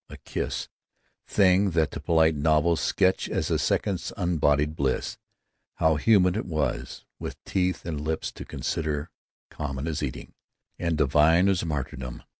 [0.09, 7.05] A kiss—thing that the polite novels sketch as a second's unbodied bliss—how human it was,
[7.19, 9.11] with teeth and lips to consider;
[9.51, 12.23] common as eating—and divine as martyrdom.